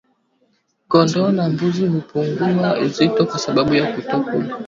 [0.87, 4.55] Kondoo na mbuzi hupungua uzito kwa sababu ya kutokula